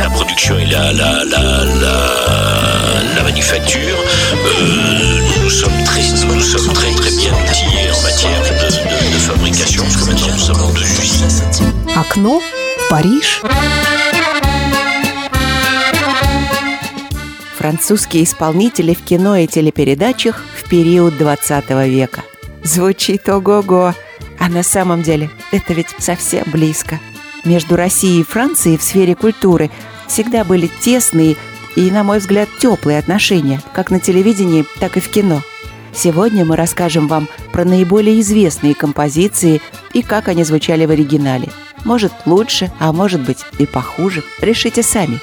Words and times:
c'est 0.00 0.04
la 0.04 0.10
production 0.10 0.58
et 0.58 0.66
la, 0.66 0.92
la, 0.92 1.24
la, 1.24 1.64
la, 1.82 1.96
la 3.16 3.22
manufacture. 3.22 3.96
Euh, 4.34 5.42
nous 5.42 5.50
sommes 5.50 5.84
très, 5.84 6.02
nous 6.26 6.40
sommes 6.40 6.72
très, 6.72 6.92
très 6.92 7.10
bien 7.10 7.32
outillés 7.32 7.90
en 7.90 8.02
matière 8.02 8.40
de, 8.42 8.48
de, 8.48 9.14
de 9.14 9.18
fabrication, 9.18 9.82
parce 9.82 9.96
que 9.96 10.04
maintenant 10.10 10.34
nous 10.34 10.50
en 10.50 10.72
deux 10.72 10.90
usines. 11.02 11.42
Окно 11.96 12.40
Париж. 12.88 13.42
Французские 17.58 18.22
исполнители 18.22 18.94
в 18.94 19.02
кино 19.02 19.36
и 19.36 19.46
телепередачах 19.46 20.42
в 20.56 20.68
период 20.68 21.18
20 21.18 21.70
века. 21.88 22.22
Звучит 22.62 23.28
ого-го, 23.28 23.94
а 24.38 24.48
на 24.48 24.62
самом 24.62 25.02
деле 25.02 25.28
это 25.52 25.74
ведь 25.74 25.88
совсем 25.98 26.44
близко. 26.46 26.98
Между 27.44 27.76
Россией 27.76 28.20
и 28.20 28.24
Францией 28.24 28.76
в 28.76 28.82
сфере 28.82 29.14
культуры 29.14 29.70
всегда 30.10 30.44
были 30.44 30.68
тесные 30.80 31.36
и, 31.76 31.90
на 31.90 32.02
мой 32.02 32.18
взгляд, 32.18 32.48
теплые 32.58 32.98
отношения, 32.98 33.62
как 33.72 33.90
на 33.90 34.00
телевидении, 34.00 34.66
так 34.80 34.96
и 34.96 35.00
в 35.00 35.08
кино. 35.08 35.42
Сегодня 35.92 36.44
мы 36.44 36.56
расскажем 36.56 37.08
вам 37.08 37.28
про 37.52 37.64
наиболее 37.64 38.20
известные 38.20 38.74
композиции 38.74 39.60
и 39.92 40.02
как 40.02 40.28
они 40.28 40.44
звучали 40.44 40.84
в 40.84 40.90
оригинале. 40.90 41.48
Может 41.84 42.12
лучше, 42.26 42.70
а 42.78 42.92
может 42.92 43.22
быть 43.22 43.44
и 43.58 43.66
похуже. 43.66 44.22
Решите 44.40 44.82
сами. 44.82 45.18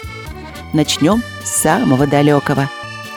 Начнем 0.73 1.21
с 1.43 1.61
самого 1.61 2.07
далекого. 2.07 2.69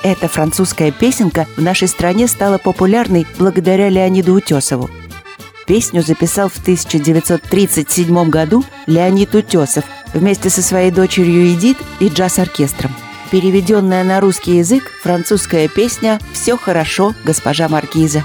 Эта 0.03 0.29
французская 0.29 0.93
песенка 0.93 1.47
в 1.57 1.63
нашей 1.63 1.89
стране 1.89 2.27
стала 2.27 2.59
популярной 2.59 3.27
благодаря 3.39 3.89
Леониду 3.89 4.35
Утесову. 4.35 4.91
Песню 5.67 6.03
записал 6.03 6.49
в 6.49 6.59
1937 6.59 8.29
году 8.29 8.65
Леонид 8.87 9.35
Утесов 9.35 9.85
вместе 10.15 10.51
со 10.51 10.63
своей 10.63 10.91
дочерью 10.91 11.53
Эдит 11.53 11.79
и 12.01 12.09
джаз-оркестром. 12.09 12.93
Переведенная 13.31 14.03
на 14.03 14.21
русский 14.21 14.57
язык 14.57 14.91
французская 15.03 15.69
песня 15.69 16.19
«Все 16.33 16.57
хорошо, 16.57 17.15
госпожа 17.25 17.69
Маркиза». 17.69 18.25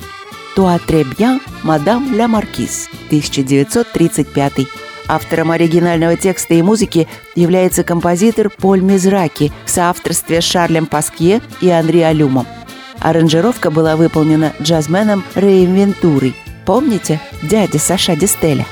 «Туа 0.55 0.79
bien, 0.87 1.41
мадам 1.63 2.15
ля 2.15 2.27
Маркиз» 2.27 2.87
1935 3.07 4.67
Автором 5.07 5.51
оригинального 5.51 6.17
текста 6.17 6.55
и 6.55 6.61
музыки 6.61 7.07
является 7.35 7.83
композитор 7.83 8.49
Поль 8.49 8.81
Мизраки 8.81 9.51
в 9.65 9.69
соавторстве 9.69 10.41
с 10.41 10.45
Шарлем 10.45 10.87
Паскье 10.87 11.41
и 11.61 11.69
Анри 11.69 11.99
Алюмом. 11.99 12.47
Аранжировка 12.99 13.69
была 13.69 13.95
выполнена 13.97 14.53
джазменом 14.61 15.23
Рэем 15.35 15.75
Вентурой. 15.75 16.35
Помните? 16.65 17.21
Дядя 17.43 17.77
Саша 17.77 18.15
Дистеля. 18.15 18.65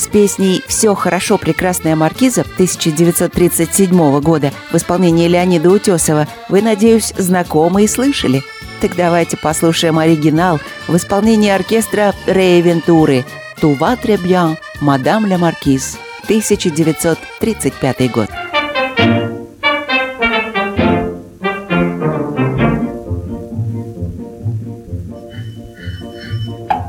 С 0.00 0.06
песней 0.06 0.64
«Все 0.66 0.94
хорошо, 0.94 1.36
прекрасная 1.36 1.94
маркиза» 1.94 2.40
1937 2.40 4.20
года 4.20 4.50
в 4.72 4.76
исполнении 4.76 5.28
Леонида 5.28 5.68
Утесова 5.68 6.26
вы, 6.48 6.62
надеюсь, 6.62 7.12
знакомы 7.18 7.84
и 7.84 7.86
слышали. 7.86 8.42
Так 8.80 8.96
давайте 8.96 9.36
послушаем 9.36 9.98
оригинал 9.98 10.58
в 10.88 10.96
исполнении 10.96 11.50
оркестра 11.50 12.14
Рэя 12.24 12.62
Вентуры 12.62 13.26
«Тува 13.60 13.94
Требьян», 13.96 14.56
«Мадам 14.80 15.26
ля 15.26 15.36
Маркиз», 15.36 15.98
1935 16.24 18.10
год. 18.10 18.30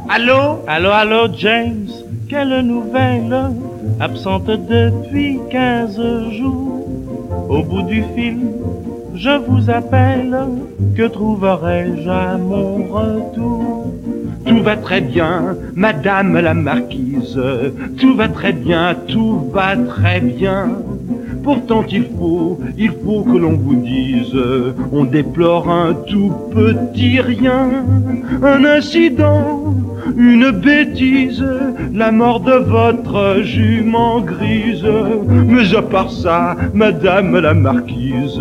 Allô 0.07 0.63
Allô, 0.65 0.91
allô, 0.93 1.27
James 1.27 1.90
Quelle 2.31 2.61
nouvelle 2.61 3.37
Absente 3.99 4.47
depuis 4.47 5.37
15 5.51 5.99
jours. 6.31 6.87
Au 7.49 7.61
bout 7.61 7.81
du 7.81 8.05
fil, 8.15 8.37
je 9.15 9.37
vous 9.49 9.69
appelle. 9.69 10.37
Que 10.95 11.07
trouverai-je 11.07 12.09
à 12.09 12.37
mon 12.37 12.85
retour? 12.85 13.87
Tout 14.45 14.63
va 14.63 14.77
très 14.77 15.01
bien, 15.01 15.57
Madame 15.75 16.39
la 16.39 16.53
Marquise. 16.53 17.37
Tout 17.99 18.15
va 18.15 18.29
très 18.29 18.53
bien, 18.53 18.95
tout 19.09 19.49
va 19.51 19.75
très 19.75 20.21
bien. 20.21 20.69
Pourtant 21.43 21.83
il 21.91 22.05
faut, 22.17 22.61
il 22.77 22.93
faut 23.03 23.23
que 23.23 23.37
l'on 23.37 23.57
vous 23.57 23.75
dise, 23.75 24.37
on 24.93 25.03
déplore 25.03 25.69
un 25.69 25.93
tout 26.07 26.31
petit 26.51 27.19
rien, 27.19 27.83
un 28.41 28.63
incident, 28.63 29.75
une 30.17 30.51
bêtise, 30.51 31.43
la 31.93 32.11
mort 32.11 32.39
de 32.39 32.53
votre 32.53 33.41
jument 33.43 34.21
grise. 34.21 34.85
Mais 35.47 35.75
à 35.75 35.81
part 35.81 36.11
ça, 36.11 36.55
Madame 36.73 37.37
la 37.39 37.53
Marquise, 37.53 38.39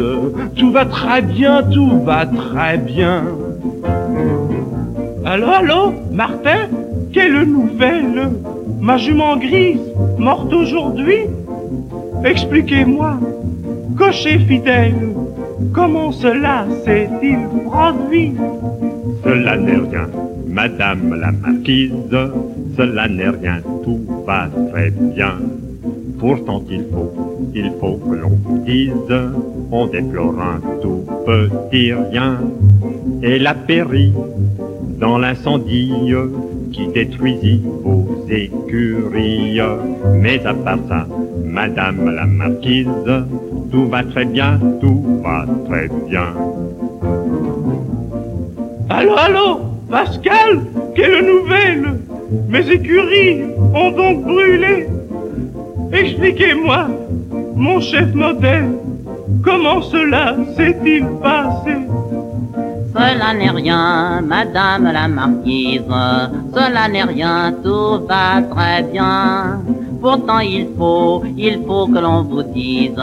tout 0.57 0.71
va 0.71 0.85
très 0.85 1.23
bien, 1.23 1.63
tout 1.63 2.03
va 2.05 2.27
très 2.27 2.79
bien. 2.79 3.25
Allô, 5.25 5.47
allô, 5.49 5.95
Martin 6.11 6.69
Quelle 7.13 7.43
nouvelle? 7.43 8.31
Ma 8.81 8.97
jument 8.97 9.37
grise, 9.37 9.81
morte 10.19 10.53
aujourd'hui? 10.53 11.27
Expliquez-moi, 12.25 13.19
cocher 13.99 14.39
fidèle, 14.39 15.13
comment 15.75 16.13
cela 16.13 16.67
s'est-il 16.85 17.39
produit? 17.67 18.33
Cela 19.25 19.57
n'est 19.57 19.77
rien, 19.77 20.09
Madame 20.51 21.15
la 21.15 21.31
Marquise, 21.31 21.93
cela 22.77 23.09
n'est 23.09 23.29
rien, 23.29 23.61
tout 23.85 24.01
va 24.27 24.49
très 24.73 24.91
bien. 24.91 25.35
Pourtant 26.19 26.63
il 26.69 26.85
faut, 26.93 27.49
il 27.55 27.73
faut 27.81 27.97
que 27.97 28.15
l'on 28.17 28.37
vous 28.45 28.59
dise, 28.67 28.93
on 29.71 29.87
déplore 29.87 30.35
un 30.41 30.61
tout 30.83 31.05
petit 31.25 31.93
rien. 31.93 32.41
Elle 33.23 33.47
a 33.47 33.55
péri 33.55 34.13
dans 34.99 35.19
l'incendie 35.19 35.93
qui 36.73 36.89
détruisit 36.89 37.63
vos 37.83 38.27
écuries. 38.29 39.61
Mais 40.17 40.45
à 40.45 40.55
part 40.55 40.79
ça, 40.89 41.07
Madame 41.45 42.15
la 42.15 42.27
Marquise, 42.27 42.87
tout 43.71 43.87
va 43.87 44.03
très 44.03 44.25
bien, 44.25 44.59
tout 44.81 45.21
va 45.23 45.47
très 45.69 45.89
bien. 46.09 46.35
Allô, 48.89 49.13
allô, 49.17 49.70
Pascal, 49.91 50.61
quelle 50.95 51.27
nouvelle 51.27 51.99
Mes 52.49 52.71
écuries 52.71 53.43
ont 53.75 53.91
donc 53.91 54.23
brûlé. 54.23 54.87
Expliquez-moi, 55.93 56.87
mon 57.57 57.81
chef 57.81 58.15
modèle, 58.15 58.71
comment 59.43 59.83
cela 59.83 60.37
s'est-il 60.57 61.05
passé? 61.21 61.77
Cela 62.95 63.35
n'est 63.35 63.51
rien, 63.51 64.21
Madame 64.21 64.93
la 64.93 65.09
Marquise, 65.09 65.83
cela 66.55 66.89
n'est 66.89 67.05
rien, 67.05 67.53
tout 67.65 68.07
va 68.07 68.43
très 68.49 68.85
bien. 68.85 69.61
Pourtant 70.01 70.39
il 70.41 70.67
faut, 70.79 71.23
il 71.37 71.63
faut 71.67 71.87
que 71.87 71.99
l'on 71.99 72.23
vous 72.23 72.43
dise, 72.43 72.99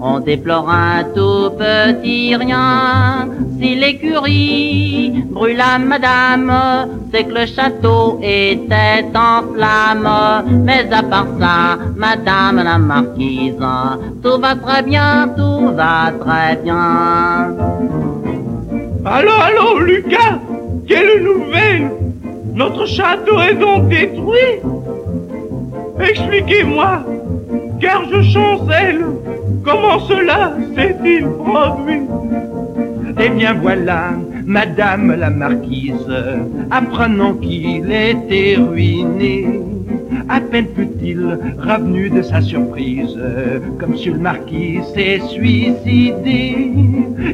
on 0.00 0.18
déplore 0.18 0.68
un 0.68 1.04
tout 1.14 1.50
petit 1.56 2.34
rien. 2.34 3.28
Si 3.58 3.76
l'écurie 3.76 5.22
brûla 5.30 5.78
madame, 5.78 6.52
c'est 7.12 7.24
que 7.24 7.34
le 7.34 7.46
château 7.46 8.18
était 8.22 9.06
en 9.14 9.54
flammes. 9.54 10.44
Mais 10.64 10.92
à 10.92 11.02
part 11.04 11.28
ça, 11.38 11.78
madame 11.96 12.64
la 12.64 12.78
marquise, 12.78 13.54
tout 14.22 14.38
va 14.40 14.56
très 14.56 14.82
bien, 14.82 15.28
tout 15.36 15.68
va 15.76 16.12
très 16.18 16.56
bien. 16.64 17.54
Allô, 19.04 19.32
allô, 19.46 19.78
Lucas 19.80 20.38
Quelle 20.88 21.22
nouvelle 21.22 21.90
Notre 22.54 22.86
château 22.86 23.40
est 23.40 23.54
donc 23.54 23.88
détruit 23.88 24.60
Expliquez-moi, 26.00 27.04
car 27.80 28.04
je 28.10 28.22
chancelle. 28.22 29.04
Comment 29.64 30.00
cela 30.00 30.54
s'est-il 30.74 31.24
produit? 31.24 32.02
Eh 33.20 33.28
bien 33.28 33.54
voilà, 33.54 34.10
Madame 34.44 35.14
la 35.14 35.30
Marquise, 35.30 36.12
apprenant 36.70 37.34
qu'il 37.34 37.92
était 37.92 38.56
ruiné, 38.56 39.60
à 40.28 40.40
peine 40.40 40.66
fut-il 40.74 41.38
revenu 41.58 42.10
de 42.10 42.22
sa 42.22 42.40
surprise, 42.40 43.18
comme 43.78 43.96
si 43.96 44.10
le 44.10 44.18
marquis 44.18 44.80
s'est 44.94 45.20
suicidé. 45.28 46.70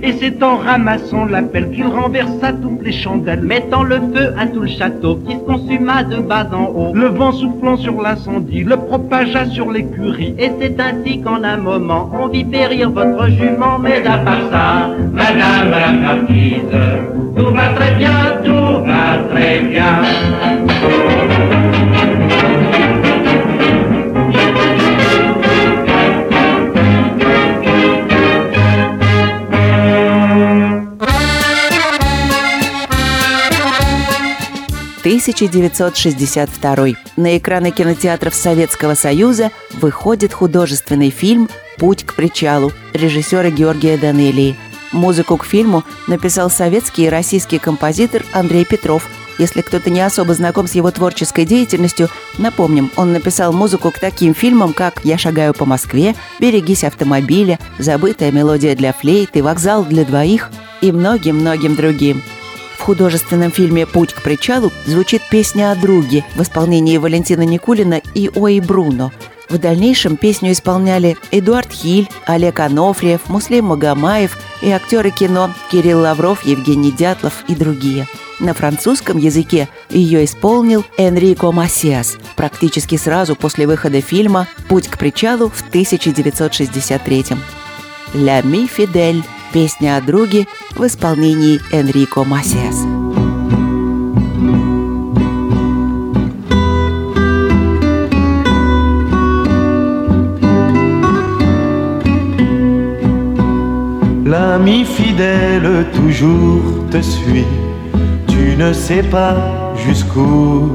Et 0.03 0.13
c'est 0.21 0.43
en 0.43 0.57
ramassant 0.57 1.25
l'appel 1.25 1.71
qu'il 1.71 1.87
renversa 1.87 2.53
toutes 2.53 2.83
les 2.83 2.93
chandelles, 2.93 3.43
mettant 3.43 3.83
le 3.83 3.97
feu 3.97 4.35
à 4.39 4.47
tout 4.47 4.61
le 4.61 4.69
château 4.69 5.17
qui 5.27 5.35
se 5.35 5.41
consuma 5.41 6.05
de 6.05 6.17
bas 6.17 6.49
en 6.53 6.67
haut. 6.67 6.95
Le 6.95 7.07
vent 7.07 7.33
soufflant 7.33 7.77
sur 7.77 8.01
l'incendie 8.01 8.65
le 8.65 8.77
propagea 8.77 9.47
sur 9.47 9.71
l'écurie. 9.71 10.35
Et 10.39 10.51
c'est 10.61 10.81
ainsi 10.81 11.21
qu'en 11.21 11.43
un 11.43 11.57
moment 11.57 12.11
on 12.13 12.29
vit 12.29 12.45
périr 12.45 12.91
votre 12.91 13.29
jument, 13.29 13.79
mais 13.79 14.07
à 14.07 14.19
part 14.19 14.51
ça, 14.51 14.91
Madame 15.13 15.71
la 15.71 15.93
Marquise, 15.93 16.63
tout 17.37 17.53
va 17.53 17.69
très 17.75 17.95
bien, 17.95 18.11
tout 18.45 18.85
va 18.85 19.19
très 19.31 19.61
bien. 19.61 20.03
1962. 35.19 36.87
На 37.17 37.37
экраны 37.37 37.71
кинотеатров 37.73 38.35
Советского 38.35 38.95
Союза 38.95 39.51
выходит 39.75 40.33
художественный 40.33 41.11
фильм 41.11 41.49
«Путь 41.77 42.05
к 42.05 42.15
причалу» 42.15 42.73
режиссера 42.93 43.51
Георгия 43.51 43.99
Данелии. 43.99 44.57
Музыку 44.93 45.37
к 45.37 45.45
фильму 45.45 45.85
написал 46.07 46.51
советский 46.51 47.07
и 47.07 47.09
российский 47.09 47.59
композитор 47.59 48.25
Андрей 48.33 48.65
Петров. 48.65 49.09
Если 49.39 49.61
кто-то 49.61 49.91
не 49.91 50.01
особо 50.01 50.35
знаком 50.35 50.67
с 50.67 50.75
его 50.75 50.91
творческой 50.91 51.45
деятельностью, 51.45 52.09
напомним, 52.39 52.91
он 52.97 53.13
написал 53.13 53.53
музыку 53.53 53.91
к 53.91 53.99
таким 53.99 54.35
фильмам, 54.35 54.73
как 54.73 55.05
«Я 55.05 55.19
шагаю 55.19 55.53
по 55.53 55.65
Москве», 55.65 56.15
«Берегись 56.41 56.85
автомобиля», 56.85 57.59
«Забытая 57.79 58.33
мелодия 58.33 58.75
для 58.75 58.93
флейты», 58.93 59.43
«Вокзал 59.43 59.85
для 59.85 60.05
двоих» 60.05 60.51
и 60.81 60.91
многим-многим 60.91 61.77
другим. 61.77 62.23
В 62.79 62.83
художественном 62.83 63.51
фильме 63.51 63.87
«Путь 63.87 64.15
к 64.15 64.23
причалу» 64.23 64.73
звучит 64.87 65.21
песня 65.31 65.73
о 65.73 65.75
друге 65.75 66.25
в 66.35 66.43
исполнении 66.43 66.97
Валентина 66.97 67.43
Никулина 67.43 68.01
и 68.15 68.31
Ои 68.35 68.61
Бруно. 68.61 69.13
В 69.51 69.59
дальнейшем 69.59 70.17
песню 70.17 70.53
исполняли 70.53 71.17
Эдуард 71.31 71.71
Хиль, 71.71 72.09
Олег 72.27 72.61
Анофриев, 72.61 73.29
Муслим 73.29 73.67
Магомаев 73.67 74.39
и 74.63 74.71
актеры 74.71 75.11
кино 75.11 75.53
Кирилл 75.71 76.01
Лавров, 76.01 76.47
Евгений 76.47 76.93
Дятлов 76.93 77.45
и 77.49 77.55
другие. 77.55 78.07
На 78.41 78.55
французском 78.55 79.19
языке 79.19 79.69
ее 79.91 80.25
исполнил 80.25 80.85
Энрико 80.97 81.51
Массиас 81.51 82.17
практически 82.37 82.97
сразу 82.97 83.35
после 83.35 83.67
выхода 83.67 84.01
фильма 84.01 84.47
«Путь 84.69 84.87
к 84.87 84.99
причалу» 84.99 85.49
в 85.49 85.63
1963 85.69 87.25
«Ля 88.15 88.43
ми 88.43 88.67
фидель» 88.67 89.25
Песня 89.52 89.98
о 89.98 90.02
друге 90.02 90.48
в 90.76 90.86
исполнении 90.86 91.60
Энрико 91.72 92.24
Масиас. 92.24 92.78
L'ami 104.26 104.84
fidèle 104.86 105.86
toujours 105.94 106.90
te 106.90 107.02
suit, 107.02 107.46
tu 108.28 108.56
ne 108.58 108.74
sais 108.74 109.04
pas 109.04 109.36
jusqu'où. 109.86 110.70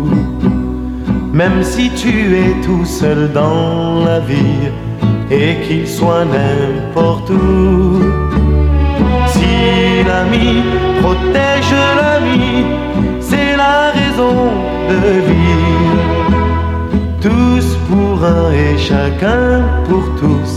Même 1.32 1.62
si 1.62 1.90
tu 1.90 2.36
es 2.36 2.52
tout 2.64 2.84
seul 2.84 3.32
dans 3.32 4.04
la 4.04 4.20
vie 4.20 4.70
et 5.30 5.56
qu'il 5.66 5.86
soit 5.86 6.24
n'importe 6.24 7.30
où 7.30 8.21
l'ami 10.07 10.63
protège 11.01 11.75
l'ami, 11.99 12.65
c'est 13.19 13.55
la 13.55 13.91
raison 13.91 14.35
de 14.89 15.01
vivre. 15.29 16.33
Tous 17.21 17.67
pour 17.89 18.23
un 18.23 18.51
et 18.51 18.77
chacun 18.77 19.63
pour 19.87 20.03
tous, 20.19 20.51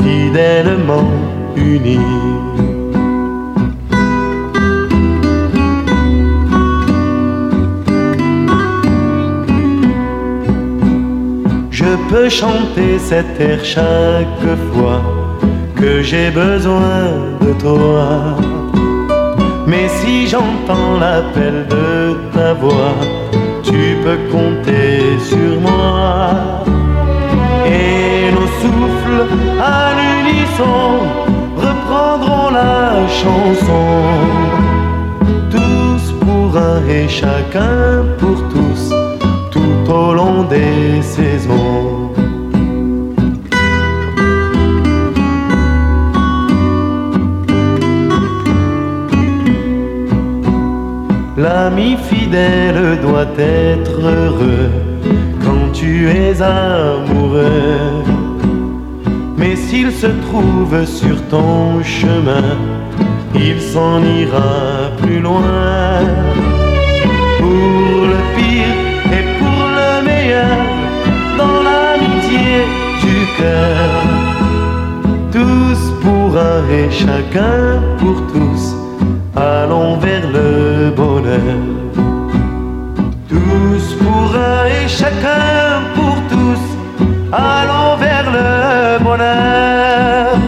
fidèlement 0.00 1.10
unis. 1.56 1.98
Je 11.70 11.90
peux 12.10 12.28
chanter 12.28 12.98
cet 12.98 13.40
air 13.40 13.64
chaque 13.64 14.48
fois 14.72 15.17
que 15.80 16.02
j'ai 16.02 16.30
besoin 16.30 17.00
de 17.40 17.52
toi. 17.52 18.36
Mais 19.66 19.88
si 20.00 20.26
j'entends 20.26 20.98
l'appel 21.00 21.66
de 21.68 22.16
ta 22.34 22.52
voix, 22.54 22.96
tu 23.62 23.96
peux 24.02 24.20
compter 24.32 25.18
sur 25.30 25.60
moi. 25.60 26.64
Et 27.66 28.32
nos 28.36 28.50
souffles 28.60 29.24
à 29.60 29.92
l'unisson 29.98 30.80
reprendront 31.56 32.50
la 32.50 33.06
chanson. 33.20 33.86
Tous 35.50 36.04
pour 36.24 36.56
un 36.56 36.80
et 36.88 37.08
chacun 37.08 38.04
pour 38.18 38.38
tous, 38.52 38.94
tout 39.50 39.92
au 39.92 40.14
long 40.14 40.42
des 40.44 41.02
saisons. 41.02 41.67
L'ami 51.78 51.96
fidèle 52.10 52.98
doit 53.00 53.38
être 53.38 54.00
heureux 54.00 54.68
quand 55.44 55.70
tu 55.72 56.08
es 56.08 56.42
amoureux. 56.42 58.02
Mais 59.36 59.54
s'il 59.54 59.92
se 59.92 60.08
trouve 60.26 60.84
sur 60.86 61.22
ton 61.28 61.80
chemin, 61.84 62.56
il 63.32 63.60
s'en 63.60 64.02
ira 64.02 64.90
plus 65.00 65.20
loin. 65.20 66.00
Pour 67.38 68.06
le 68.12 68.20
pire 68.36 68.78
et 69.16 69.24
pour 69.38 69.60
le 69.78 70.04
meilleur, 70.04 70.58
dans 71.38 71.62
l'amitié 71.62 72.54
du 73.04 73.18
cœur. 73.38 73.90
Tous 75.30 75.80
pour 76.02 76.36
un 76.36 76.60
et 76.72 76.90
chacun 76.90 77.80
pour 77.98 78.16
tous 78.32 78.74
allons 79.38 79.96
vers 79.98 80.30
le 80.30 80.90
bonheur. 80.90 81.67
Chacun 85.08 85.82
pour 85.94 86.16
tous, 86.28 86.62
allons 87.32 87.96
vers 87.96 88.30
le 88.30 89.04
bonheur. 89.04 90.38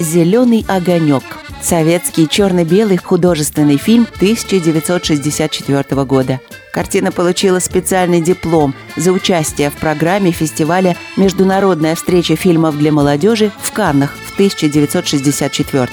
«Зеленый 0.00 0.64
огонек» 0.68 1.22
Советский 1.60 2.28
черно-белый 2.28 2.96
художественный 2.96 3.76
фильм 3.76 4.06
1964 4.20 6.04
года. 6.04 6.40
Картина 6.72 7.12
получила 7.12 7.58
специальный 7.58 8.20
диплом 8.20 8.74
за 8.96 9.12
участие 9.12 9.70
в 9.70 9.74
программе 9.74 10.30
фестиваля 10.32 10.96
«Международная 11.16 11.94
встреча 11.94 12.36
фильмов 12.36 12.76
для 12.78 12.92
молодежи» 12.92 13.50
в 13.60 13.72
Каннах 13.72 14.14
в 14.26 14.34
1964 14.34 15.88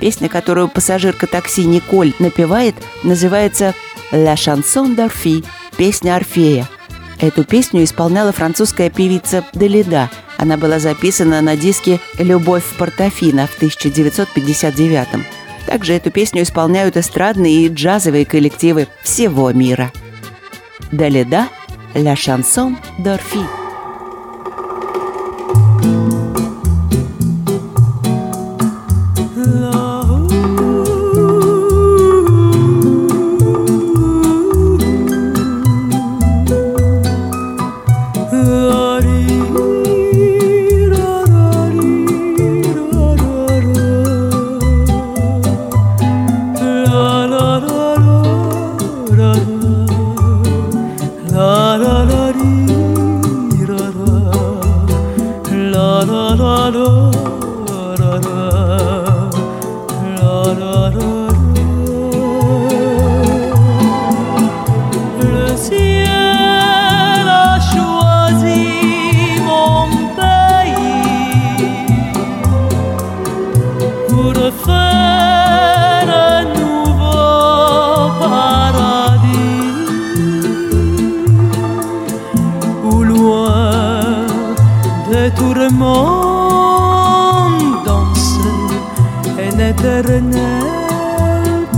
Песня, 0.00 0.28
которую 0.28 0.68
пассажирка 0.68 1.26
такси 1.26 1.64
Николь 1.64 2.12
напевает, 2.18 2.74
называется 3.02 3.74
«La 4.12 4.34
chanson 4.34 4.94
d'Orphée»– 4.94 5.44
«Песня 5.76 6.16
Орфея». 6.16 6.68
Эту 7.18 7.44
песню 7.44 7.82
исполняла 7.82 8.32
французская 8.32 8.90
певица 8.90 9.44
Делида– 9.54 10.10
она 10.38 10.56
была 10.56 10.78
записана 10.78 11.40
на 11.40 11.56
диске 11.56 12.00
«Любовь 12.18 12.64
в 12.64 12.76
Портофино» 12.76 13.46
в 13.46 13.56
1959 13.56 15.08
-м. 15.08 15.24
Также 15.66 15.94
эту 15.94 16.10
песню 16.10 16.42
исполняют 16.42 16.96
эстрадные 16.96 17.66
и 17.66 17.68
джазовые 17.68 18.24
коллективы 18.24 18.88
всего 19.02 19.50
мира. 19.52 19.92
Даледа 20.92 21.48
«La 21.94 22.14
chanson 22.14 22.76
d'Orphée». 22.98 23.65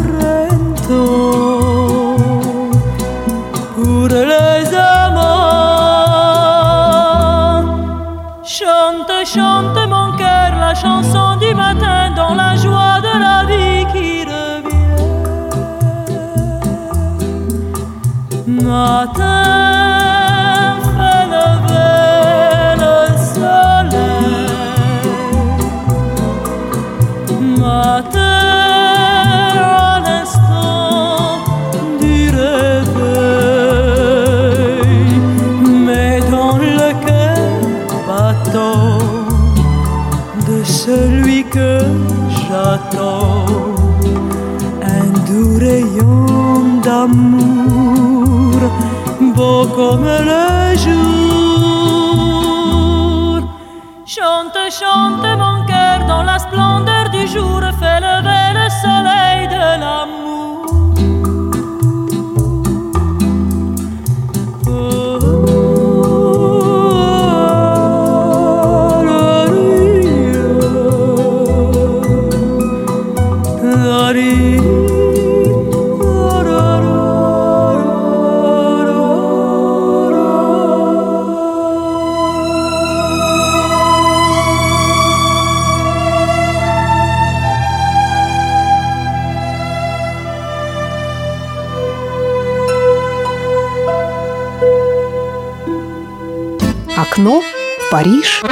Trento 0.02 1.47
beau 49.34 49.66
comme 49.74 50.04
le 50.04 50.76
jour. 50.76 50.98
Chante, 54.06 54.58
chante 54.80 55.26
mon 55.38 55.64
cœur 55.66 55.98
dans 56.06 56.22
la 56.22 56.38
splendeur 56.38 57.10
du 57.10 57.26
jour, 57.26 57.60
Париж. 98.08 98.42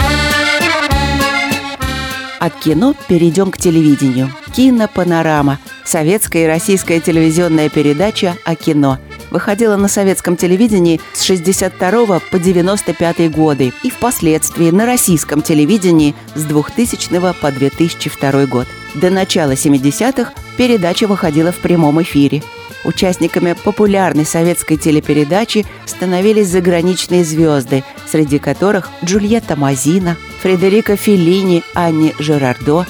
От 2.39 2.55
кино 2.57 2.95
перейдем 3.09 3.51
к 3.51 3.57
телевидению. 3.57 4.31
Кинопанорама. 4.55 5.59
Советская 5.85 6.45
и 6.45 6.47
российская 6.47 7.01
телевизионная 7.01 7.71
передача 7.71 8.37
о 8.45 8.55
кино. 8.55 8.99
Выходила 9.31 9.77
на 9.77 9.89
советском 9.89 10.37
телевидении 10.37 11.01
с 11.15 11.23
62 11.23 12.21
по 12.31 12.39
95 12.39 13.31
годы 13.31 13.73
и 13.83 13.91
впоследствии 13.91 14.71
на 14.71 14.85
российском 14.85 15.41
телевидении 15.41 16.15
с 16.35 16.45
2000 16.45 17.33
по 17.41 17.51
2002 17.51 18.47
год. 18.47 18.67
До 18.95 19.11
начала 19.11 19.53
70-х 19.53 20.33
передача 20.59 21.07
выходила 21.07 21.51
в 21.51 21.59
прямом 21.59 22.03
эфире– 22.03 22.43
Участниками 22.87 23.53
популярной 23.53 24.25
советской 24.25 24.77
телепередачи 24.77 25.67
становились 25.87 26.47
заграничные 26.47 27.25
звезды, 27.25 27.83
среди 28.07 28.39
которых 28.39 28.91
Джульетта 29.05 29.57
Мазина, 29.57 30.17
Фредерико 30.41 30.97
Феллини, 30.97 31.65
Анни 31.75 32.15
Жерардо. 32.21 32.87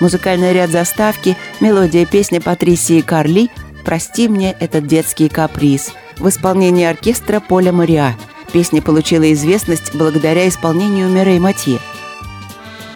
Музыкальный 0.00 0.52
ряд 0.52 0.68
заставки, 0.68 1.34
мелодия 1.60 2.04
песни 2.04 2.40
Патрисии 2.40 3.00
Карли 3.00 3.48
«Прости 3.86 4.28
мне 4.28 4.54
этот 4.60 4.86
детский 4.86 5.30
каприз» 5.30 5.92
в 6.18 6.28
исполнении 6.28 6.84
оркестра 6.84 7.40
Поля 7.40 7.72
Мариа. 7.72 8.16
Песня 8.52 8.82
получила 8.82 9.32
известность 9.32 9.94
благодаря 9.94 10.46
исполнению 10.46 11.08
Мирей 11.08 11.38
Матье. 11.38 11.78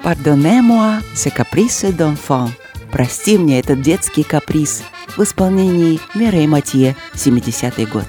«Pardonnez-moi 0.05 1.01
ce 1.15 1.31
caprice 1.31 1.97
d'enfant» 1.97 2.51
«Прости 2.91 3.39
мне 3.39 3.59
этот 3.59 3.81
детский 3.81 4.23
каприз» 4.23 4.83
в 5.17 5.23
исполнении 5.23 6.01
Мирей 6.15 6.47
Матье, 6.47 6.97
70-й 7.15 7.87
год. 7.87 8.07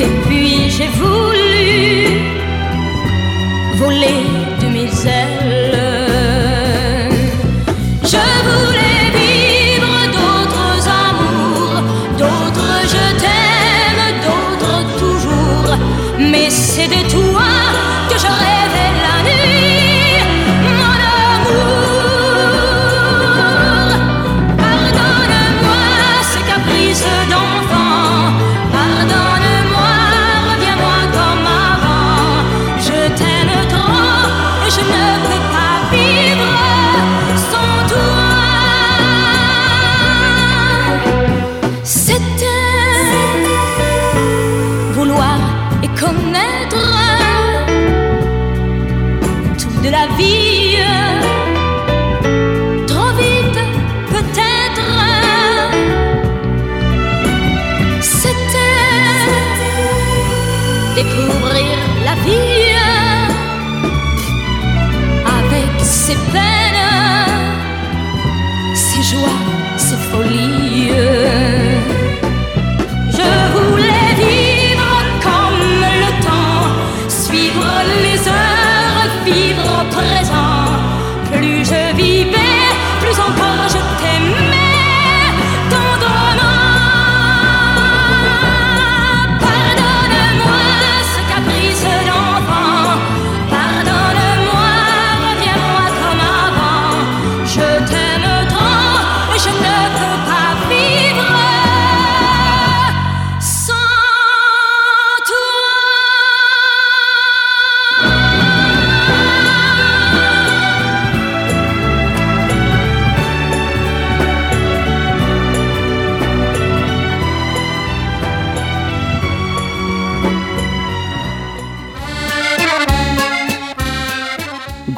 Et 0.00 0.10
puis 0.26 0.70
j'ai 0.70 0.88
voulu 0.88 2.20
voler 3.74 4.22
de 4.60 4.66
mes 4.68 5.06
ailes. 5.06 5.37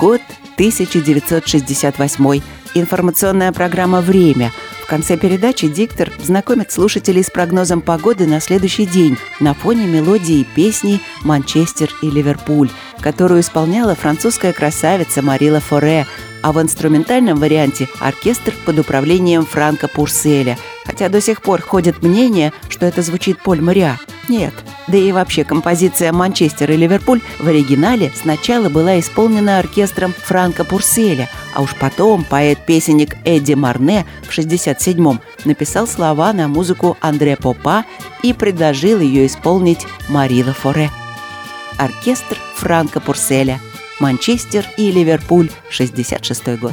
Год 0.01 0.23
1968. 0.55 2.43
Информационная 2.75 3.53
программа 3.53 4.01
«Время». 4.01 4.51
В 4.83 4.87
конце 4.87 5.19
передачи 5.19 5.69
диктор 5.69 6.11
знакомит 6.19 6.73
слушателей 6.73 7.23
с 7.23 7.29
прогнозом 7.29 7.83
погоды 7.83 8.27
на 8.27 8.41
следующий 8.41 8.87
день 8.87 9.19
на 9.41 9.53
фоне 9.53 9.87
мелодии 9.87 10.47
песни 10.55 11.03
«Манчестер 11.23 11.91
и 12.01 12.09
Ливерпуль», 12.09 12.71
которую 13.01 13.43
исполняла 13.43 13.95
французская 13.95 14.55
красавица 14.55 15.21
Марила 15.21 15.61
Форе, 15.61 16.07
а 16.43 16.53
в 16.53 16.63
инструментальном 16.63 17.39
варианте 17.39 17.87
оркестр 18.01 18.55
под 18.65 18.79
управлением 18.79 19.45
Франка 19.45 19.87
Пурселя. 19.87 20.57
Хотя 20.87 21.11
до 21.11 21.21
сих 21.21 21.43
пор 21.43 21.61
ходит 21.61 22.03
мнение, 22.03 22.55
что 22.71 22.87
это 22.87 23.03
звучит 23.03 23.43
Поль 23.43 23.61
Моря. 23.61 23.99
Нет. 24.29 24.55
Да 24.91 24.97
и 24.97 25.13
вообще 25.13 25.45
композиция 25.45 26.13
«Манчестер 26.13 26.73
и 26.73 26.77
Ливерпуль» 26.77 27.21
в 27.39 27.47
оригинале 27.47 28.11
сначала 28.15 28.69
была 28.69 28.99
исполнена 28.99 29.61
оркестром 29.61 30.13
Франка 30.13 30.65
Пурселя, 30.65 31.29
а 31.55 31.63
уж 31.63 31.77
потом 31.77 32.25
поэт-песенник 32.25 33.17
Эдди 33.25 33.55
Марне 33.55 34.05
в 34.23 34.37
67-м 34.37 35.21
написал 35.45 35.87
слова 35.87 36.33
на 36.33 36.49
музыку 36.49 36.97
Андре 37.01 37.37
Попа 37.37 37.85
и 38.25 38.33
предложил 38.33 38.99
ее 38.99 39.27
исполнить 39.27 39.87
Марила 40.09 40.53
Форе. 40.53 40.91
Оркестр 41.79 42.37
Франка 42.57 43.01
Пурселя. 43.01 43.61
Манчестер 44.01 44.67
и 44.77 44.91
Ливерпуль, 44.91 45.51
66 45.69 46.59
год. 46.59 46.73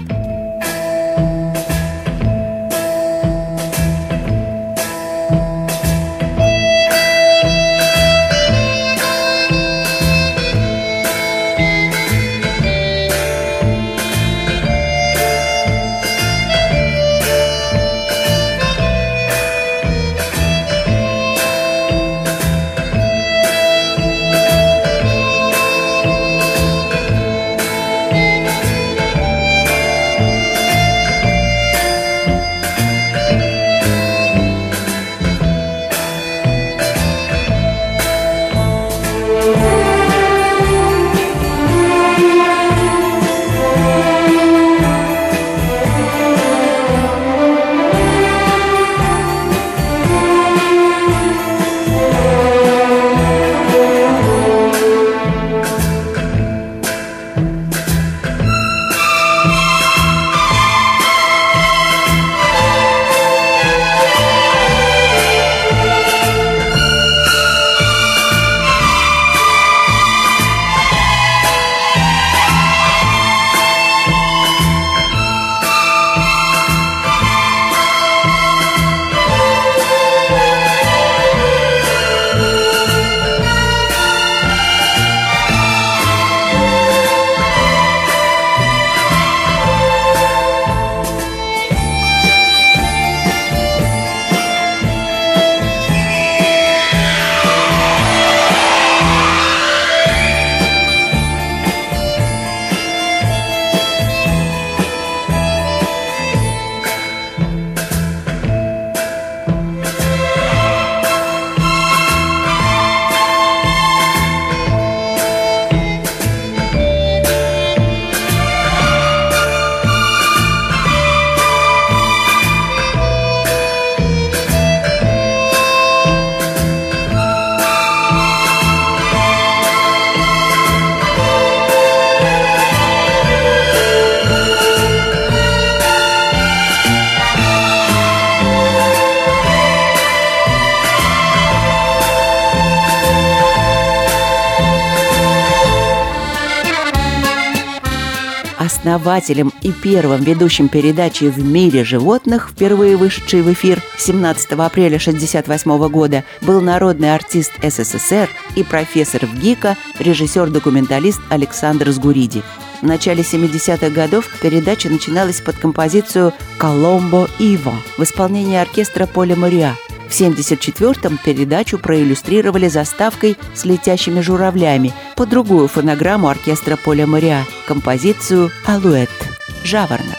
Основателем 149.07 149.53
и 149.61 149.71
первым 149.71 150.21
ведущим 150.21 150.67
передачи 150.67 151.23
«В 151.29 151.39
мире 151.39 151.85
животных», 151.85 152.49
впервые 152.51 152.97
вышедшей 152.97 153.41
в 153.41 153.53
эфир 153.53 153.81
17 153.97 154.51
апреля 154.51 154.97
1968 154.97 155.87
года, 155.87 156.25
был 156.41 156.59
народный 156.59 157.15
артист 157.15 157.53
СССР 157.63 158.27
и 158.57 158.63
профессор 158.63 159.25
в 159.25 159.39
ГИКа, 159.39 159.77
режиссер-документалист 159.99 161.21
Александр 161.29 161.89
Сгуриди. 161.91 162.43
В 162.81 162.85
начале 162.85 163.21
70-х 163.21 163.89
годов 163.91 164.27
передача 164.41 164.89
начиналась 164.89 165.39
под 165.39 165.55
композицию 165.55 166.33
«Коломбо 166.57 167.29
Иво» 167.39 167.75
в 167.97 168.03
исполнении 168.03 168.57
оркестра 168.57 169.05
Поля 169.05 169.37
Мариа. 169.37 169.77
В 170.07 170.11
74-м 170.11 171.19
передачу 171.23 171.77
проиллюстрировали 171.77 172.69
заставкой 172.69 173.37
с 173.53 173.65
летящими 173.65 174.21
журавлями 174.21 174.93
по 175.15 175.25
другую 175.25 175.67
фонограмму 175.67 176.29
оркестра 176.29 176.77
Поля 176.77 177.05
Мариа, 177.05 177.43
композицию 177.67 178.49
«Алуэт»– 178.65 179.09
«Жаворонок». 179.63 180.17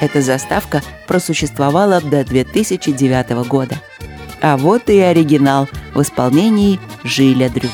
Эта 0.00 0.22
заставка 0.22 0.82
просуществовала 1.06 2.00
до 2.00 2.24
2009 2.24 3.46
года. 3.46 3.76
А 4.40 4.56
вот 4.56 4.88
и 4.88 4.98
оригинал 4.98 5.68
в 5.94 6.00
исполнении 6.02 6.80
Жиля 7.04 7.48
Дрю. 7.50 7.70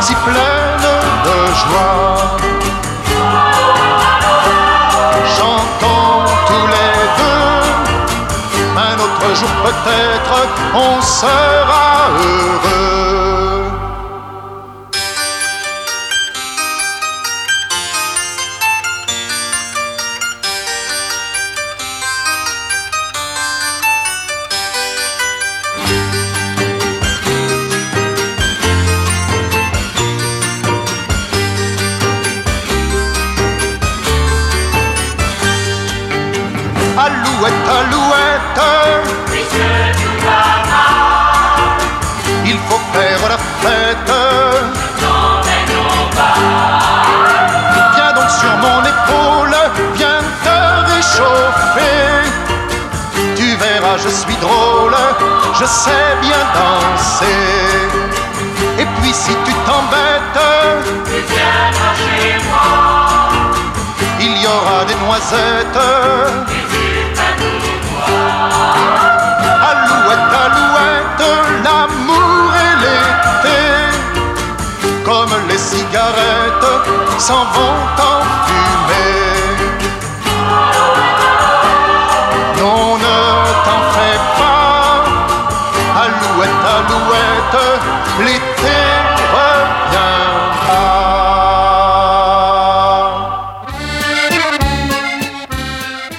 Si 0.00 0.14
pleine 0.14 0.88
de 1.26 1.38
joie. 1.62 2.36
Chantons 5.36 6.24
tous 6.46 6.66
les 6.74 6.96
deux, 7.18 7.58
un 8.76 8.94
autre 8.94 9.34
jour 9.34 9.48
peut-être, 9.64 10.36
on 10.74 11.02
sera 11.02 12.10
heureux. 12.22 13.13
Faire 42.94 43.28
la 43.28 43.38
fête. 43.62 44.12
Viens 47.94 48.12
donc 48.18 48.30
sur 48.40 48.54
mon 48.64 48.80
épaule, 48.94 49.56
viens 49.94 50.22
te 50.46 50.58
réchauffer. 50.92 52.08
Tu 53.36 53.56
verras, 53.56 53.96
je 54.04 54.08
suis 54.08 54.36
drôle, 54.36 54.96
je 55.60 55.64
sais 55.64 56.10
bien 56.20 56.42
danser. 56.58 57.42
Et 58.78 58.86
puis 58.96 59.12
si 59.12 59.34
tu 59.46 59.52
t'embêtes, 59.66 60.42
il 64.20 64.34
y 64.42 64.46
aura 64.46 64.84
des 64.84 64.98
noisettes. 65.04 66.93
S'en 77.26 77.44
vont 77.56 77.80
en 78.10 78.20
fumée. 78.44 79.56
Non, 82.58 82.98
ne 83.04 83.18
t'en 83.64 83.82
fais 83.94 84.20
pas, 84.38 84.92
alouette, 86.04 86.64
alouette, 86.76 87.58
l'été 88.24 88.80
reviendra. 89.34 90.84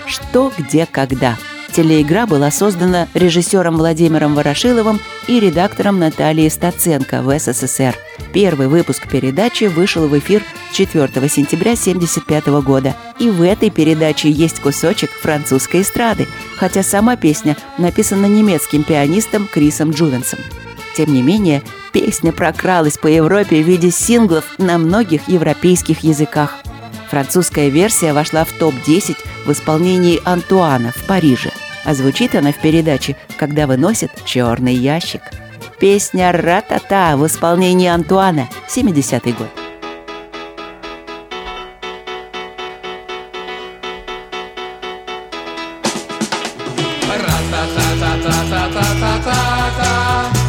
«Что, 0.07 0.51
где, 0.57 0.87
когда». 0.87 1.54
Телеигра 1.75 2.25
была 2.25 2.51
создана 2.51 3.09
режиссером 3.13 3.75
Владимиром 3.75 4.33
Ворошиловым 4.33 5.01
и 5.27 5.41
редактором 5.41 5.99
Натальей 5.99 6.49
Стаценко 6.49 7.21
в 7.21 7.37
СССР. 7.37 7.97
Первый 8.31 8.69
выпуск 8.69 9.09
передачи 9.09 9.65
вышел 9.65 10.07
в 10.07 10.17
эфир 10.17 10.41
4 10.71 11.07
сентября 11.27 11.73
1975 11.73 12.47
года. 12.63 12.95
И 13.19 13.29
в 13.29 13.41
этой 13.41 13.71
передаче 13.71 14.31
есть 14.31 14.61
кусочек 14.61 15.09
французской 15.11 15.81
эстрады, 15.81 16.27
хотя 16.55 16.81
сама 16.81 17.17
песня 17.17 17.57
написана 17.77 18.27
немецким 18.27 18.83
пианистом 18.83 19.45
Крисом 19.45 19.91
Джувенсом. 19.91 20.39
Тем 20.95 21.13
не 21.13 21.21
менее, 21.21 21.61
песня 21.91 22.31
прокралась 22.31 22.97
по 22.97 23.07
Европе 23.07 23.61
в 23.61 23.67
виде 23.67 23.91
синглов 23.91 24.45
на 24.59 24.77
многих 24.77 25.27
европейских 25.27 26.05
языках. 26.05 26.55
Французская 27.09 27.67
версия 27.67 28.13
вошла 28.13 28.45
в 28.45 28.53
топ-10 28.53 29.17
в 29.45 29.51
исполнении 29.51 30.21
Антуана 30.23 30.93
в 30.95 31.05
Париже. 31.05 31.51
А 31.85 31.93
звучит 31.93 32.35
она 32.35 32.51
в 32.51 32.57
передаче 32.57 33.15
«Когда 33.37 33.67
выносят 33.67 34.11
черный 34.25 34.73
ящик». 34.73 35.21
Песня 35.79 36.31
«Ра-та-та» 36.31 37.15
в 37.15 37.25
исполнении 37.27 37.87
Антуана, 37.87 38.49
70-й 38.67 39.31
год. 39.33 39.49
Quelle 49.25 50.44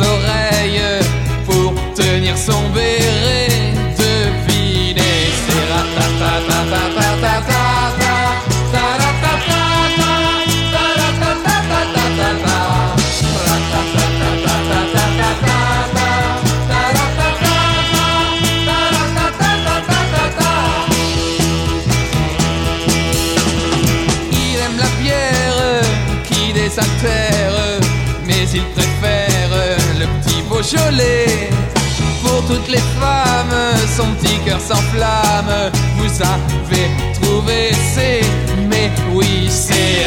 oreilles 0.00 1.04
pour 1.46 1.74
tenir 1.94 2.36
son 2.36 2.70
verre 2.70 3.24
et 3.48 3.72
deviner. 3.98 5.14
Qui 24.30 24.56
aime 24.56 24.78
la 24.78 24.90
pierre, 25.02 25.82
qui 26.24 26.50
est 26.50 26.80
mais 28.26 28.48
il 28.54 28.64
te 28.74 28.93
pour 32.22 32.44
toutes 32.46 32.68
les 32.68 32.82
femmes, 33.00 33.76
son 33.96 34.06
petit 34.14 34.38
cœur 34.44 34.60
s'enflamme. 34.60 35.70
Vous 35.96 36.22
avez 36.22 36.90
trouvé 37.20 37.70
c'est, 37.94 38.20
mais 38.68 38.90
oui 39.12 39.48
c'est 39.48 40.04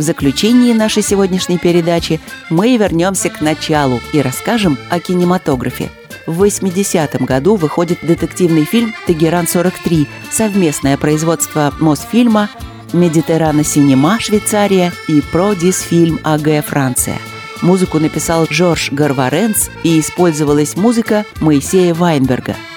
В 0.00 0.02
заключении 0.02 0.72
нашей 0.72 1.02
сегодняшней 1.02 1.58
передачи 1.58 2.20
мы 2.48 2.74
вернемся 2.78 3.28
к 3.28 3.42
началу 3.42 4.00
и 4.14 4.22
расскажем 4.22 4.78
о 4.88 4.98
кинематографе. 4.98 5.90
В 6.26 6.42
80-м 6.42 7.26
году 7.26 7.56
выходит 7.56 7.98
детективный 8.00 8.64
фильм 8.64 8.94
«Тегеран-43», 9.06 10.06
совместное 10.30 10.96
производство 10.96 11.74
Мосфильма, 11.80 12.48
Медитерана 12.94 13.62
Синема, 13.62 14.18
Швейцария 14.18 14.90
и 15.06 15.20
Продисфильм 15.20 16.18
АГ, 16.24 16.64
Франция. 16.64 17.18
Музыку 17.60 17.98
написал 17.98 18.46
Жорж 18.48 18.92
Гарваренц 18.92 19.68
и 19.84 20.00
использовалась 20.00 20.76
музыка 20.76 21.26
Моисея 21.42 21.92
Вайнберга– 21.92 22.56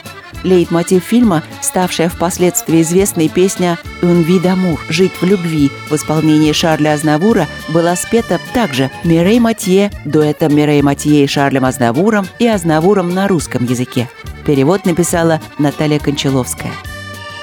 Лейтмотив 0.44 1.04
фильма, 1.04 1.44
ставшая 1.62 2.10
впоследствии 2.10 2.82
известной 2.82 3.30
песня 3.30 3.78
«Un 4.02 4.26
vie 4.26 4.42
d'amour»– 4.42 4.78
«Жить 4.90 5.14
в 5.22 5.26
любви» 5.26 5.72
в 5.90 5.96
исполнении 5.96 6.52
Шарля 6.52 6.94
Азнавура 6.94 7.48
была 7.70 7.96
спета 7.96 8.40
также 8.54 8.92
Мирей 9.04 9.40
Матье, 9.40 9.92
дуэтом 10.06 10.56
Мирей 10.56 10.82
Матье 10.82 11.24
и 11.24 11.28
Шарлем 11.28 11.66
Азнавуром 11.66 12.28
и 12.40 12.48
Азнавуром 12.48 13.14
на 13.14 13.28
русском 13.28 13.66
языке. 13.66 14.10
Перевод 14.46 14.86
написала 14.86 15.40
Наталья 15.58 16.00
Кончаловская. 16.00 16.74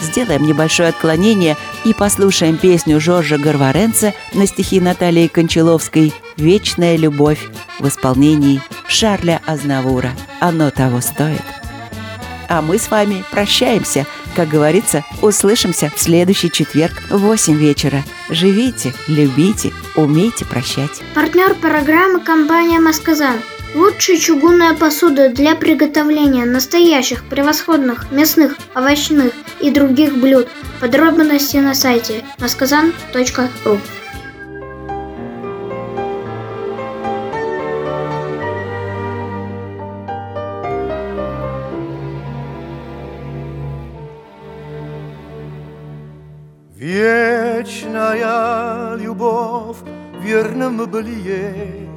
Сделаем 0.01 0.47
небольшое 0.47 0.91
отклонение 0.91 1.57
и 1.85 1.93
послушаем 1.93 2.57
песню 2.57 3.01
Жоржа 3.01 3.39
Гарваренца 3.39 4.15
на 4.35 4.47
стихи 4.47 4.81
Натальи 4.81 5.27
Кончаловской 5.27 6.13
«Вечная 6.37 6.97
любовь» 6.97 7.49
в 7.79 7.89
исполнении 7.89 8.61
Шарля 8.89 9.41
Азнавура. 9.47 10.11
Оно 10.41 10.71
того 10.71 11.01
стоит. 11.01 11.43
А 12.51 12.63
мы 12.63 12.79
с 12.79 12.91
вами 12.91 13.25
прощаемся. 13.31 14.07
Как 14.35 14.49
говорится, 14.49 15.05
услышимся 15.23 15.89
в 15.95 16.01
следующий 16.01 16.51
четверг 16.51 16.95
в 17.09 17.19
8 17.19 17.55
вечера. 17.55 18.03
Живите, 18.29 18.93
любите, 19.07 19.73
умейте 19.95 20.45
прощать. 20.45 21.01
Партнер 21.15 21.55
программы 21.55 22.19
компания 22.19 22.81
«Масказан». 22.81 23.37
Лучшая 23.73 24.19
чугунная 24.19 24.75
посуда 24.75 25.29
для 25.29 25.55
приготовления 25.55 26.45
настоящих 26.45 27.25
превосходных 27.25 28.11
мясных, 28.11 28.59
овощных 28.75 29.33
и 29.61 29.71
других 29.71 30.17
блюд. 30.17 30.49
Подробности 30.81 31.59
на 31.59 31.73
сайте 31.73 32.25
maskazan.ru 32.39 33.79
верном 50.41 50.87
былие, 50.91 51.89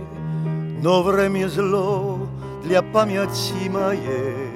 Но 0.81 1.03
время 1.03 1.47
зло 1.47 2.19
для 2.63 2.81
памяти 2.81 3.69
моей, 3.69 4.51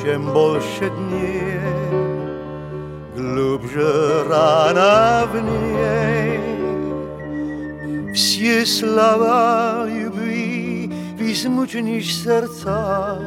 Чем 0.00 0.32
больше 0.32 0.90
дней, 0.90 1.60
глубже 3.16 4.24
рана 4.28 5.26
в 5.32 5.34
ней. 5.40 6.40
Все 8.14 8.64
слова 8.64 9.86
любви 9.86 10.92
в 11.18 11.20
измученных 11.20 12.04
сердцах 12.04 13.20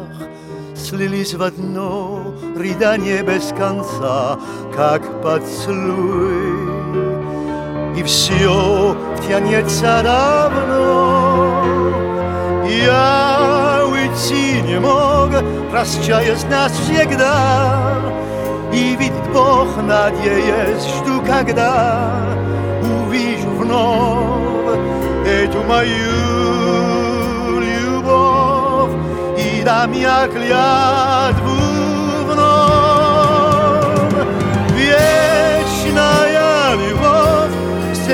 Слились 0.75 1.33
в 1.33 1.43
одно 1.43 2.33
рыдание 2.57 3.21
без 3.21 3.49
конца, 3.49 4.39
Как 4.73 5.01
поцелуй 5.21 6.78
и 7.98 8.02
все 8.02 8.96
тянется 9.26 10.00
давно. 10.02 11.64
Я 12.66 13.84
уйти 13.86 14.62
не 14.62 14.78
мог, 14.80 15.30
прощаясь 15.70 16.44
навсегда, 16.44 17.96
И 18.72 18.96
видит 18.96 19.32
Бог, 19.32 19.68
надеясь, 19.76 20.84
жду, 20.96 21.20
когда 21.24 22.10
увижу 22.82 23.50
вновь 23.50 24.78
эту 25.26 25.62
мою 25.62 25.90
любовь 27.60 28.90
и 29.38 29.62
дам 29.62 29.92
я 29.92 30.26
клятву 30.28 31.57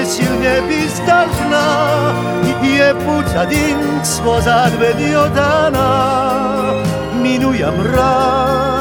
silnie 0.06 0.62
bizdażna 0.70 1.65
je 2.63 2.96
pučadinstvo 2.96 4.41
zadvenio 4.41 5.30
dana 5.30 5.89
minuja 7.24 7.72
mrak. 7.72 8.75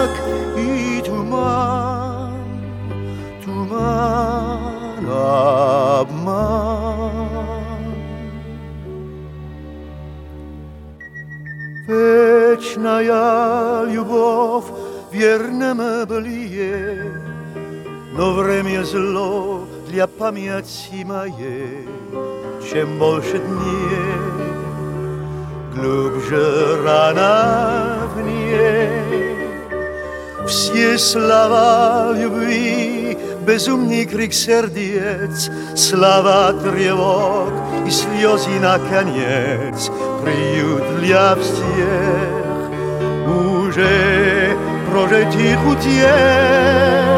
для 20.23 20.23
памяти 20.23 21.03
моей, 21.03 21.85
чем 22.71 22.97
больше 22.97 23.37
дней, 23.37 24.45
глубже 25.75 26.81
рана 26.85 28.07
в 28.15 28.21
ней. 28.21 29.35
Все 30.47 30.97
слова 30.97 32.13
любви, 32.15 33.17
безумный 33.45 34.05
крик 34.05 34.33
сердец, 34.33 35.49
слова 35.75 36.53
тревог 36.53 37.51
и 37.85 37.91
слезы 37.91 38.57
наконец, 38.61 39.91
приют 40.23 41.01
для 41.01 41.35
всех 41.35 42.69
уже 43.27 44.55
прожитых 44.89 45.59
утех. 45.67 47.09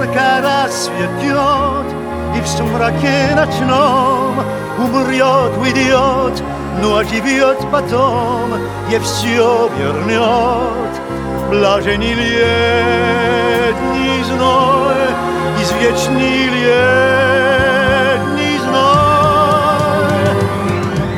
Зорко 0.00 0.40
рассветет, 0.42 1.86
и 2.34 2.40
в 2.40 2.46
сумраке 2.48 3.34
ночном 3.34 4.40
умрет, 4.78 5.52
уйдет, 5.58 6.42
но 6.80 6.96
оживет 6.96 7.58
потом 7.70 8.54
и 8.90 8.98
все 8.98 9.68
вернет. 9.76 10.92
Блаженный 11.50 12.14
летний 12.14 13.44
зной, 14.24 14.96
извечный 15.60 16.46
летний 16.56 17.38
зной. 18.64 20.16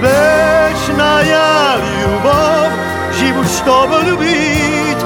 Вечная 0.03 1.77
любовь, 2.03 2.77
живут, 3.19 3.47
чтобы 3.47 3.97
любить, 4.03 5.05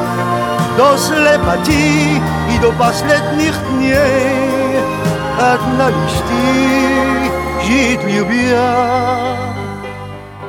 до 0.78 0.96
слепоты 0.96 2.20
до 2.61 2.71
последних 2.71 3.53
дней 3.71 4.79
одна 5.37 5.89
лишь 5.89 6.21
ты, 6.27 6.45
жить 7.65 8.03
любя, 8.03 9.37